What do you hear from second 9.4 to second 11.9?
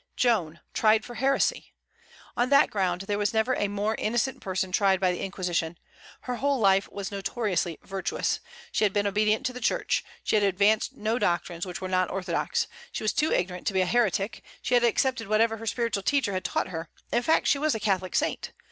to the Church; she had advanced no doctrines which were